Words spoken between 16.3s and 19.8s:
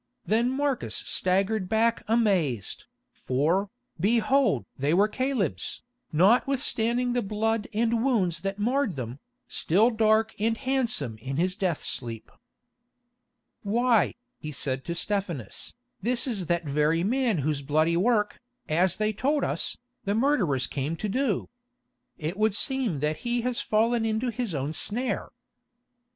that very man whose bloody work, as they told us,